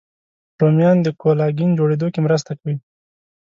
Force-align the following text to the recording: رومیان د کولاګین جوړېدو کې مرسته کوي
رومیان 0.59 0.97
د 1.03 1.07
کولاګین 1.21 1.71
جوړېدو 1.79 2.07
کې 2.13 2.19
مرسته 2.27 2.51
کوي 2.59 2.75